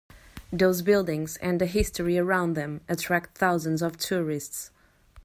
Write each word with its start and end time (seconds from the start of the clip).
Those 0.51 0.81
buildings 0.81 1.37
and 1.43 1.61
the 1.61 1.67
history 1.67 2.17
around 2.17 2.55
them 2.55 2.81
attract 2.89 3.37
thousands 3.37 3.83
of 3.83 3.97
tourists. 3.99 4.71